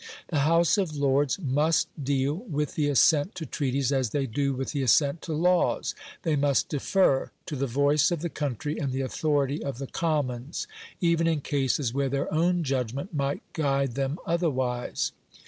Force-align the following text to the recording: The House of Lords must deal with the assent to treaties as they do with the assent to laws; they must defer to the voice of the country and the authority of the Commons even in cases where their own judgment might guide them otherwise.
The 0.29 0.39
House 0.39 0.79
of 0.79 0.95
Lords 0.95 1.37
must 1.37 1.87
deal 2.03 2.33
with 2.33 2.73
the 2.73 2.89
assent 2.89 3.35
to 3.35 3.45
treaties 3.45 3.91
as 3.91 4.09
they 4.09 4.25
do 4.25 4.51
with 4.51 4.71
the 4.71 4.81
assent 4.81 5.21
to 5.27 5.33
laws; 5.33 5.93
they 6.23 6.35
must 6.35 6.69
defer 6.69 7.29
to 7.45 7.55
the 7.55 7.67
voice 7.67 8.09
of 8.09 8.21
the 8.21 8.27
country 8.29 8.79
and 8.79 8.91
the 8.91 9.01
authority 9.01 9.63
of 9.63 9.77
the 9.77 9.85
Commons 9.85 10.65
even 11.01 11.27
in 11.27 11.41
cases 11.41 11.93
where 11.93 12.09
their 12.09 12.33
own 12.33 12.63
judgment 12.63 13.13
might 13.13 13.43
guide 13.53 13.93
them 13.93 14.17
otherwise. 14.25 15.11